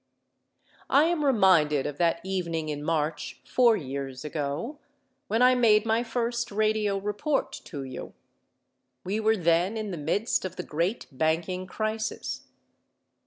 I 0.89 1.03
am 1.03 1.23
reminded 1.23 1.85
of 1.85 1.99
that 1.99 2.21
evening 2.23 2.69
in 2.69 2.83
March, 2.83 3.39
four 3.45 3.77
years 3.77 4.25
ago, 4.25 4.79
when 5.27 5.43
I 5.43 5.53
made 5.53 5.85
my 5.85 6.01
first 6.01 6.49
radio 6.51 6.97
report 6.97 7.51
to 7.65 7.83
you. 7.83 8.13
We 9.03 9.19
were 9.19 9.37
then 9.37 9.77
in 9.77 9.91
the 9.91 9.97
midst 9.97 10.43
of 10.43 10.55
the 10.55 10.63
great 10.63 11.05
banking 11.11 11.67
crisis. 11.67 12.47